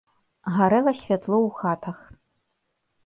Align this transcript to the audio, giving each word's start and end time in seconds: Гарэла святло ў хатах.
Гарэла 0.55 0.93
святло 1.01 1.37
ў 1.47 1.49
хатах. 1.61 1.97